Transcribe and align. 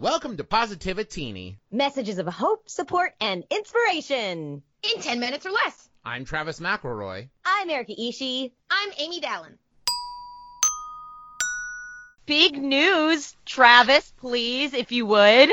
Welcome 0.00 0.36
to 0.36 0.44
Positivitini. 0.44 1.56
Messages 1.72 2.18
of 2.18 2.28
hope, 2.28 2.70
support, 2.70 3.14
and 3.20 3.42
inspiration. 3.50 4.62
in 4.84 5.02
10 5.02 5.18
minutes 5.18 5.44
or 5.44 5.50
less. 5.50 5.88
I'm 6.04 6.24
Travis 6.24 6.60
McElroy. 6.60 7.28
I'm 7.44 7.68
Erika 7.68 7.94
Ishii. 7.98 8.52
I'm 8.70 8.90
Amy 8.98 9.20
Dallen. 9.20 9.54
Big 12.26 12.56
news, 12.62 13.34
Travis, 13.44 14.12
please, 14.18 14.72
if 14.72 14.92
you 14.92 15.04
would. 15.06 15.50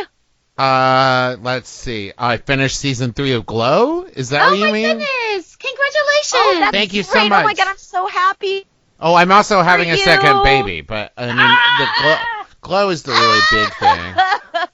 Uh, 0.59 1.37
let's 1.41 1.67
see. 1.67 2.13
I 2.15 2.37
finished 2.37 2.77
season 2.77 3.13
three 3.13 3.31
of 3.31 3.47
Glow. 3.47 4.03
Is 4.03 4.29
that 4.29 4.43
oh 4.43 4.49
what 4.51 4.59
you 4.59 4.65
my 4.65 4.79
goodness! 4.79 5.55
Congratulations! 5.55 6.33
Oh, 6.35 6.57
that's 6.59 6.71
Thank 6.71 6.93
you 6.93 7.01
so 7.01 7.13
great. 7.13 7.31
Oh 7.31 7.43
my 7.43 7.53
god, 7.55 7.67
I'm 7.67 7.77
so 7.77 8.05
happy. 8.05 8.67
Oh, 8.99 9.15
I'm 9.15 9.31
also 9.31 9.63
having 9.63 9.89
a 9.89 9.95
you. 9.95 10.03
second 10.03 10.43
baby, 10.43 10.81
but 10.81 11.13
I 11.17 11.25
mean, 11.25 11.35
the 11.35 11.87
glow, 11.99 12.34
glow 12.65 12.89
is 12.89 13.03
the 13.03 13.11
really 13.11 13.41
big 13.51 13.73
thing. 13.79 14.15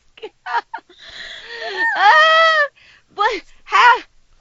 But 3.14 3.44
how? 3.64 3.98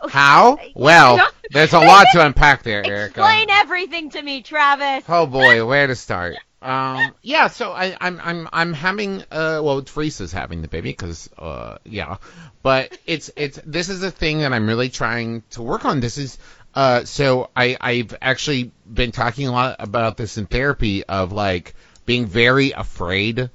How? 0.09 0.59
Well, 0.75 1.29
there's 1.51 1.73
a 1.73 1.81
lot 1.81 2.07
to 2.13 2.25
unpack 2.25 2.63
there, 2.63 2.87
Erika. 2.87 3.21
Explain 3.21 3.51
everything 3.51 4.11
to 4.11 4.23
me, 4.23 4.43
Travis. 4.43 5.05
Oh 5.09 5.27
boy, 5.27 5.67
where 5.67 5.87
to 5.87 5.97
start? 5.97 6.37
Um, 6.63 7.15
yeah, 7.23 7.49
so 7.49 7.73
I, 7.73 7.97
I'm 8.01 8.21
I'm 8.23 8.49
I'm 8.53 8.73
having 8.73 9.23
uh 9.31 9.61
well 9.63 9.83
Teresa's 9.83 10.33
having 10.33 10.63
the 10.63 10.69
baby 10.69 10.91
because 10.91 11.29
uh 11.39 11.79
yeah, 11.85 12.19
but 12.63 12.97
it's 13.07 13.31
it's 13.37 13.59
this 13.65 13.89
is 13.89 14.03
a 14.03 14.11
thing 14.11 14.41
that 14.41 14.53
I'm 14.53 14.67
really 14.67 14.89
trying 14.89 15.43
to 15.51 15.63
work 15.63 15.85
on. 15.85 16.01
This 16.01 16.17
is 16.17 16.39
uh 16.75 17.05
so 17.05 17.51
I 17.57 17.77
I've 17.81 18.15
actually 18.23 18.73
been 18.91 19.11
talking 19.11 19.49
a 19.49 19.53
lot 19.53 19.77
about 19.79 20.17
this 20.17 20.39
in 20.39 20.47
therapy 20.47 21.05
of 21.05 21.33
like 21.33 21.75
being 22.11 22.27
very 22.27 22.73
afraid 22.73 23.51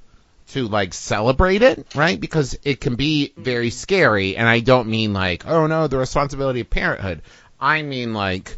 to 0.48 0.66
like 0.66 0.94
celebrate 0.94 1.60
it, 1.60 1.94
right? 1.94 2.18
Because 2.18 2.58
it 2.62 2.80
can 2.80 2.94
be 2.94 3.34
very 3.36 3.68
scary, 3.68 4.34
and 4.34 4.48
I 4.48 4.60
don't 4.60 4.88
mean 4.88 5.12
like 5.12 5.46
oh 5.46 5.66
no 5.66 5.88
the 5.88 5.98
responsibility 5.98 6.60
of 6.60 6.70
parenthood. 6.70 7.20
I 7.60 7.82
mean 7.82 8.14
like 8.14 8.56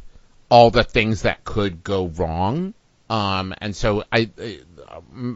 all 0.48 0.70
the 0.70 0.84
things 0.84 1.22
that 1.22 1.42
could 1.42 1.82
go 1.82 2.06
wrong. 2.06 2.74
Um, 3.10 3.52
and 3.60 3.74
so 3.74 4.04
I, 4.12 4.30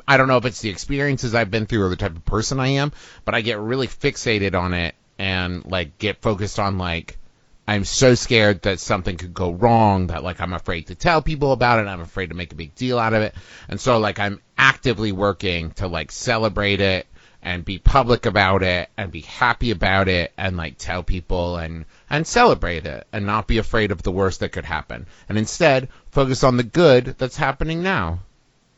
I 0.06 0.16
don't 0.16 0.28
know 0.28 0.36
if 0.36 0.44
it's 0.44 0.60
the 0.60 0.70
experiences 0.70 1.34
I've 1.34 1.50
been 1.50 1.66
through 1.66 1.86
or 1.86 1.88
the 1.88 1.96
type 1.96 2.14
of 2.14 2.24
person 2.24 2.60
I 2.60 2.68
am, 2.68 2.92
but 3.24 3.34
I 3.34 3.40
get 3.40 3.58
really 3.58 3.88
fixated 3.88 4.54
on 4.54 4.74
it 4.74 4.94
and 5.18 5.64
like 5.64 5.98
get 5.98 6.22
focused 6.22 6.60
on 6.60 6.78
like, 6.78 7.18
I'm 7.66 7.84
so 7.84 8.14
scared 8.14 8.62
that 8.62 8.80
something 8.80 9.16
could 9.16 9.34
go 9.34 9.52
wrong 9.52 10.08
that 10.08 10.24
like 10.24 10.40
I'm 10.40 10.52
afraid 10.52 10.88
to 10.88 10.94
tell 10.94 11.22
people 11.22 11.52
about 11.52 11.78
it. 11.78 11.88
I'm 11.88 12.00
afraid 12.00 12.30
to 12.30 12.36
make 12.36 12.52
a 12.52 12.56
big 12.56 12.74
deal 12.74 12.98
out 12.98 13.14
of 13.14 13.22
it. 13.22 13.34
And 13.68 13.80
so 13.80 13.98
like 13.98 14.18
I'm 14.18 14.40
actively 14.58 15.12
working 15.12 15.70
to 15.72 15.86
like 15.86 16.10
celebrate 16.10 16.80
it 16.80 17.06
and 17.42 17.64
be 17.64 17.78
public 17.78 18.26
about 18.26 18.62
it 18.62 18.88
and 18.96 19.10
be 19.10 19.20
happy 19.20 19.70
about 19.70 20.08
it 20.08 20.32
and 20.36 20.56
like 20.56 20.78
tell 20.78 21.02
people 21.02 21.56
and 21.56 21.84
and 22.08 22.26
celebrate 22.26 22.86
it 22.86 23.06
and 23.12 23.26
not 23.26 23.46
be 23.46 23.58
afraid 23.58 23.90
of 23.90 24.02
the 24.02 24.12
worst 24.12 24.40
that 24.40 24.50
could 24.50 24.64
happen 24.64 25.06
and 25.28 25.38
instead 25.38 25.88
focus 26.10 26.44
on 26.44 26.56
the 26.56 26.62
good 26.62 27.16
that's 27.18 27.36
happening 27.36 27.82
now. 27.82 28.20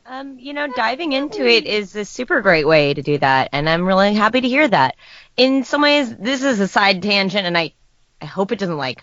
Um, 0.07 0.39
you 0.39 0.53
know, 0.53 0.67
diving 0.67 1.13
into 1.13 1.47
it 1.47 1.65
is 1.65 1.97
a 1.97 2.05
super 2.05 2.43
great 2.43 2.67
way 2.67 2.93
to 2.93 3.01
do 3.01 3.17
that, 3.19 3.49
and 3.53 3.67
I'm 3.67 3.87
really 3.87 4.13
happy 4.13 4.43
to 4.43 4.49
hear 4.49 4.69
that. 4.69 4.97
In 5.39 5.65
some 5.65 5.81
ways, 5.81 6.15
this 6.15 6.43
is 6.43 6.61
a 6.61 6.69
side 6.69 7.03
tangent, 7.03 7.47
and 7.47 7.57
I, 7.57 7.73
I 8.21 8.27
hope 8.27 8.53
it 8.53 8.59
doesn't 8.59 8.77
like, 8.77 9.03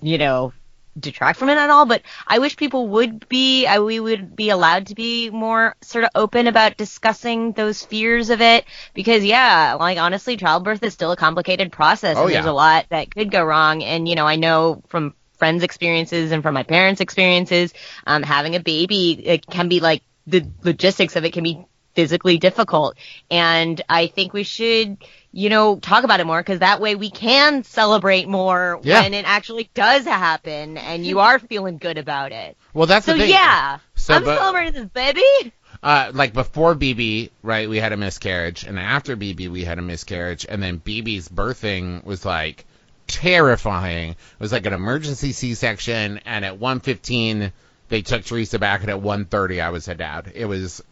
you 0.00 0.18
know, 0.18 0.52
detract 0.98 1.38
from 1.38 1.48
it 1.48 1.58
at 1.58 1.70
all. 1.70 1.86
But 1.86 2.02
I 2.26 2.38
wish 2.38 2.56
people 2.56 2.88
would 2.88 3.28
be, 3.28 3.66
I, 3.66 3.78
we 3.80 4.00
would 4.00 4.34
be 4.34 4.50
allowed 4.50 4.86
to 4.88 4.94
be 4.94 5.30
more 5.30 5.76
sort 5.82 6.04
of 6.04 6.10
open 6.14 6.46
about 6.46 6.76
discussing 6.76 7.52
those 7.52 7.84
fears 7.84 8.30
of 8.30 8.40
it, 8.40 8.64
because 8.94 9.24
yeah, 9.24 9.76
like 9.78 9.98
honestly, 9.98 10.36
childbirth 10.36 10.82
is 10.82 10.92
still 10.92 11.12
a 11.12 11.16
complicated 11.16 11.72
process, 11.72 12.16
Oh, 12.16 12.24
and 12.24 12.34
there's 12.34 12.46
a 12.46 12.52
lot 12.52 12.86
that 12.90 13.14
could 13.14 13.30
go 13.30 13.44
wrong. 13.44 13.82
And 13.82 14.08
you 14.08 14.14
know, 14.14 14.26
I 14.26 14.36
know 14.36 14.82
from 14.88 15.14
friends' 15.38 15.62
experiences 15.62 16.32
and 16.32 16.42
from 16.42 16.54
my 16.54 16.62
parents' 16.62 17.00
experiences, 17.00 17.72
um, 18.06 18.22
having 18.22 18.56
a 18.56 18.60
baby 18.60 19.12
it 19.12 19.46
can 19.46 19.68
be 19.68 19.80
like 19.80 20.02
the 20.26 20.46
logistics 20.62 21.16
of 21.16 21.24
it 21.24 21.32
can 21.32 21.44
be 21.44 21.64
physically 21.94 22.38
difficult. 22.38 22.96
And 23.30 23.80
I 23.88 24.06
think 24.06 24.32
we 24.32 24.42
should, 24.44 24.98
you 25.32 25.48
know, 25.50 25.76
talk 25.76 26.04
about 26.04 26.20
it 26.20 26.26
more 26.26 26.40
because 26.40 26.60
that 26.60 26.80
way 26.80 26.94
we 26.94 27.10
can 27.10 27.64
celebrate 27.64 28.28
more 28.28 28.80
Yeah. 28.82 29.02
when 29.02 29.14
it 29.14 29.24
actually 29.26 29.70
does 29.74 30.04
happen 30.04 30.78
and 30.78 31.04
you 31.04 31.20
are 31.20 31.38
feeling 31.38 31.78
good 31.78 31.98
about 31.98 32.32
it. 32.32 32.56
Well, 32.72 32.86
that's 32.86 33.06
So 33.06 33.12
the 33.14 33.20
thing. 33.20 33.30
yeah, 33.30 33.78
So, 33.94 34.14
I'm 34.14 34.24
but- 34.24 34.38
celebrating 34.38 34.72
this 34.74 34.86
baby. 34.86 35.52
Uh, 35.82 36.10
like 36.12 36.34
before 36.34 36.74
Bebe, 36.74 37.30
right, 37.42 37.66
we 37.68 37.78
had 37.78 37.92
a 37.92 37.96
miscarriage, 37.96 38.64
and 38.64 38.78
after 38.78 39.16
Bebe, 39.16 39.48
we 39.48 39.64
had 39.64 39.78
a 39.78 39.82
miscarriage, 39.82 40.44
and 40.46 40.62
then 40.62 40.76
Bebe's 40.76 41.26
birthing 41.28 42.04
was 42.04 42.24
like 42.24 42.66
terrifying. 43.06 44.10
It 44.10 44.16
was 44.38 44.52
like 44.52 44.66
an 44.66 44.72
emergency 44.72 45.32
C-section, 45.32 46.20
and 46.26 46.44
at 46.44 46.58
1:15 46.58 47.52
they 47.88 48.02
took 48.02 48.24
Teresa 48.24 48.58
back, 48.58 48.82
and 48.82 48.90
at 48.90 49.00
1:30 49.00 49.60
I 49.60 49.70
was 49.70 49.88
a 49.88 49.94
dad. 49.94 50.30
It 50.34 50.44
was, 50.44 50.82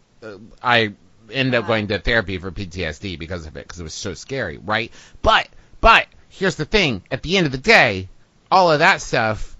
I 0.61 0.93
ended 1.31 1.55
up 1.55 1.67
going 1.67 1.87
to 1.87 1.99
therapy 1.99 2.37
for 2.37 2.51
PTSD 2.51 3.17
because 3.19 3.45
of 3.45 3.55
it, 3.57 3.63
because 3.63 3.79
it 3.79 3.83
was 3.83 3.93
so 3.93 4.13
scary, 4.13 4.57
right? 4.57 4.91
But, 5.21 5.47
but 5.81 6.07
here's 6.29 6.55
the 6.55 6.65
thing: 6.65 7.03
at 7.11 7.21
the 7.23 7.37
end 7.37 7.45
of 7.45 7.51
the 7.51 7.57
day, 7.57 8.09
all 8.51 8.71
of 8.71 8.79
that 8.79 9.01
stuff 9.01 9.55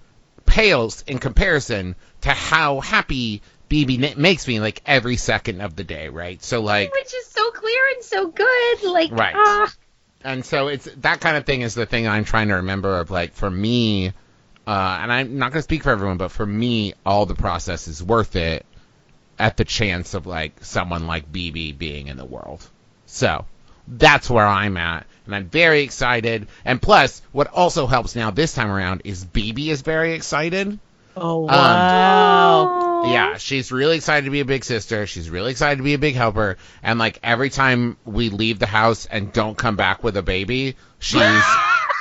pales 0.45 1.03
in 1.07 1.19
comparison 1.19 1.95
to 2.21 2.29
how 2.31 2.79
happy 2.79 3.41
Bebe 3.69 3.97
makes 4.17 4.47
me 4.47 4.59
like 4.59 4.81
every 4.85 5.15
second 5.15 5.61
of 5.61 5.75
the 5.75 5.83
day, 5.83 6.09
right? 6.09 6.41
So 6.43 6.61
like, 6.61 6.91
Which 6.91 7.13
is 7.13 7.27
so 7.27 7.51
clear 7.51 7.81
and 7.93 8.03
so 8.03 8.27
good. 8.27 8.83
Like, 8.83 9.11
Right. 9.11 9.35
ah. 9.37 9.71
and 10.23 10.43
so 10.43 10.67
it's 10.67 10.89
that 11.01 11.21
kind 11.21 11.37
of 11.37 11.45
thing 11.45 11.61
is 11.61 11.75
the 11.75 11.85
thing 11.85 12.07
I'm 12.07 12.25
trying 12.25 12.47
to 12.47 12.55
remember 12.55 12.97
of 12.97 13.11
like 13.11 13.35
for 13.35 13.49
me, 13.49 14.07
uh, 14.65 14.99
and 15.01 15.11
I'm 15.13 15.37
not 15.37 15.51
gonna 15.51 15.61
speak 15.61 15.83
for 15.83 15.91
everyone, 15.91 16.17
but 16.17 16.31
for 16.31 16.45
me, 16.45 16.95
all 17.05 17.27
the 17.27 17.35
process 17.35 17.87
is 17.87 18.01
worth 18.01 18.35
it 18.35 18.65
at 19.39 19.57
the 19.57 19.65
chance 19.65 20.13
of 20.13 20.27
like 20.27 20.63
someone 20.63 21.07
like 21.07 21.31
Bebe 21.31 21.71
being 21.71 22.07
in 22.07 22.17
the 22.17 22.25
world. 22.25 22.67
So 23.05 23.45
that's 23.87 24.29
where 24.29 24.45
I'm 24.45 24.77
at, 24.77 25.07
and 25.25 25.33
I'm 25.33 25.49
very 25.49 25.81
excited. 25.81 26.47
And 26.65 26.81
plus, 26.81 27.21
what 27.31 27.47
also 27.47 27.87
helps 27.87 28.15
now 28.15 28.29
this 28.31 28.53
time 28.53 28.69
around 28.69 29.01
is 29.05 29.23
Bebe 29.25 29.69
is 29.69 29.81
very 29.81 30.13
excited. 30.13 30.77
Oh 31.15 31.39
wow. 31.39 33.03
Um, 33.03 33.11
yeah, 33.11 33.37
she's 33.37 33.71
really 33.71 33.95
excited 33.97 34.25
to 34.25 34.31
be 34.31 34.41
a 34.41 34.45
big 34.45 34.63
sister. 34.63 35.07
She's 35.07 35.29
really 35.29 35.51
excited 35.51 35.77
to 35.77 35.83
be 35.83 35.93
a 35.93 35.99
big 35.99 36.15
helper. 36.15 36.57
And 36.83 36.99
like 36.99 37.19
every 37.23 37.49
time 37.49 37.97
we 38.05 38.29
leave 38.29 38.59
the 38.59 38.67
house 38.67 39.05
and 39.05 39.33
don't 39.33 39.57
come 39.57 39.75
back 39.75 40.03
with 40.03 40.17
a 40.17 40.21
baby, 40.21 40.75
she's 40.99 41.21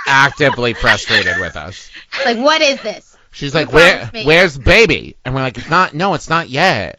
actively 0.07 0.75
frustrated 0.75 1.39
with 1.41 1.57
us. 1.57 1.91
like, 2.25 2.39
what 2.39 2.61
is 2.61 2.81
this? 2.83 3.17
She's 3.31 3.55
like, 3.55 3.69
You 3.69 3.75
"Where, 3.75 4.11
me." 4.13 4.25
where's 4.25 4.59
baby?" 4.59 5.17
And 5.25 5.35
we're 5.35 5.43
like, 5.43 5.59
"It's 5.59 5.71
not. 5.71 5.95
No, 5.95 6.15
it's 6.15 6.29
not 6.29 6.49
yet." 6.49 6.98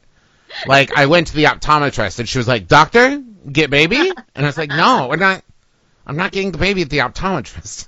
Like 0.68 0.98
I 0.98 1.06
went 1.06 1.28
to 1.28 1.36
the 1.36 1.46
optometrist 1.46 2.20
and 2.20 2.28
she 2.28 2.38
was 2.38 2.48
like, 2.48 2.68
"Doctor, 2.68 3.24
get 3.52 3.70
baby?" 3.70 4.12
And 4.36 4.46
I 4.46 4.48
was 4.48 4.58
like, 4.58 4.70
"No, 4.70 5.08
we're 5.10 5.18
not. 5.18 5.44
I'm 6.06 6.18
not 6.18 6.32
getting 6.32 6.52
the 6.52 6.58
baby 6.58 6.82
at 6.82 6.90
the 6.90 7.00
optometrist." 7.00 7.88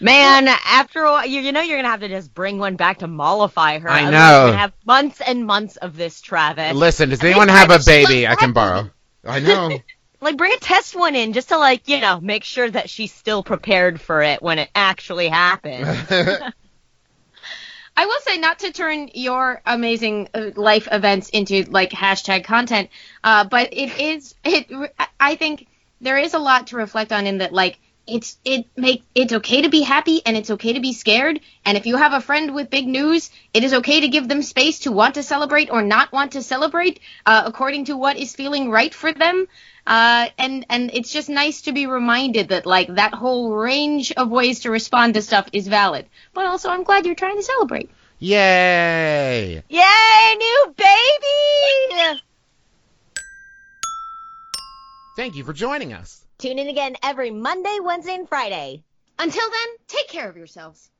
Man, 0.00 0.46
after 0.46 1.04
all, 1.04 1.24
you, 1.24 1.40
you 1.40 1.50
know 1.50 1.60
you're 1.60 1.78
gonna 1.78 1.88
have 1.88 2.00
to 2.00 2.08
just 2.08 2.32
bring 2.32 2.58
one 2.58 2.76
back 2.76 2.98
to 2.98 3.08
mollify 3.08 3.80
her. 3.80 3.88
I 3.88 4.04
know. 4.04 4.46
Gonna 4.46 4.56
have 4.56 4.72
months 4.86 5.20
and 5.20 5.44
months 5.44 5.76
of 5.76 5.96
this, 5.96 6.20
Travis. 6.20 6.74
Listen, 6.74 7.08
does 7.08 7.22
anyone 7.22 7.48
have 7.48 7.70
a 7.70 7.80
baby 7.84 8.26
I 8.26 8.36
can 8.36 8.52
borrow? 8.52 8.90
I 9.24 9.40
know. 9.40 9.78
like 10.20 10.36
bring 10.36 10.52
a 10.52 10.58
test 10.58 10.94
one 10.94 11.14
in 11.14 11.32
just 11.32 11.48
to 11.48 11.58
like 11.58 11.88
you 11.88 12.00
know 12.00 12.20
make 12.20 12.44
sure 12.44 12.70
that 12.70 12.90
she's 12.90 13.12
still 13.12 13.42
prepared 13.42 14.00
for 14.00 14.22
it 14.22 14.40
when 14.40 14.58
it 14.58 14.70
actually 14.74 15.28
happens. 15.28 15.88
I 17.98 18.06
will 18.06 18.20
say 18.20 18.38
not 18.38 18.60
to 18.60 18.70
turn 18.70 19.10
your 19.12 19.60
amazing 19.66 20.28
uh, 20.32 20.50
life 20.54 20.86
events 20.92 21.30
into 21.30 21.64
like 21.64 21.90
hashtag 21.90 22.44
content, 22.44 22.90
uh, 23.24 23.42
but 23.42 23.70
it 23.72 23.98
is 23.98 24.36
it. 24.44 24.70
I 25.18 25.34
think 25.34 25.66
there 26.00 26.16
is 26.16 26.32
a 26.32 26.38
lot 26.38 26.68
to 26.68 26.76
reflect 26.76 27.12
on 27.12 27.26
in 27.26 27.38
that 27.38 27.52
like 27.52 27.80
it's 28.08 28.38
it 28.44 28.66
make 28.76 29.02
it's 29.14 29.32
okay 29.32 29.62
to 29.62 29.68
be 29.68 29.82
happy 29.82 30.22
and 30.24 30.36
it's 30.36 30.50
okay 30.50 30.72
to 30.72 30.80
be 30.80 30.92
scared 30.92 31.40
and 31.68 31.76
if 31.76 31.84
you 31.84 31.96
have 31.96 32.14
a 32.14 32.22
friend 32.22 32.54
with 32.54 32.70
big 32.70 32.88
news, 32.88 33.30
it 33.52 33.62
is 33.62 33.74
okay 33.74 34.00
to 34.00 34.08
give 34.08 34.26
them 34.26 34.40
space 34.40 34.78
to 34.80 34.90
want 34.90 35.16
to 35.16 35.22
celebrate 35.22 35.70
or 35.70 35.82
not 35.82 36.12
want 36.12 36.32
to 36.32 36.42
celebrate 36.42 37.00
uh, 37.26 37.42
according 37.44 37.84
to 37.86 37.96
what 37.96 38.16
is 38.16 38.34
feeling 38.34 38.70
right 38.70 38.94
for 38.94 39.12
them. 39.12 39.46
Uh, 39.86 40.28
and 40.38 40.64
and 40.70 40.90
it's 40.94 41.12
just 41.12 41.28
nice 41.28 41.62
to 41.62 41.72
be 41.72 41.86
reminded 41.86 42.48
that 42.48 42.64
like 42.64 42.94
that 42.94 43.12
whole 43.12 43.52
range 43.52 44.12
of 44.12 44.30
ways 44.30 44.60
to 44.60 44.70
respond 44.70 45.12
to 45.12 45.20
stuff 45.20 45.48
is 45.52 45.68
valid. 45.68 46.06
But 46.32 46.46
also, 46.46 46.70
I'm 46.70 46.84
glad 46.84 47.04
you're 47.04 47.14
trying 47.14 47.36
to 47.36 47.42
celebrate. 47.42 47.90
Yay! 48.18 49.62
Yay, 49.68 50.36
new 50.38 50.74
baby! 50.76 52.20
Thank 55.18 55.34
you 55.34 55.42
for 55.42 55.52
joining 55.52 55.92
us. 55.92 56.24
Tune 56.38 56.60
in 56.60 56.68
again 56.68 56.94
every 57.02 57.32
Monday, 57.32 57.78
Wednesday, 57.82 58.14
and 58.14 58.28
Friday. 58.28 58.84
Until 59.18 59.50
then, 59.50 59.68
take 59.88 60.06
care 60.06 60.30
of 60.30 60.36
yourselves. 60.36 60.90